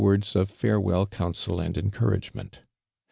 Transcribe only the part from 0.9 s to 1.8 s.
counsel and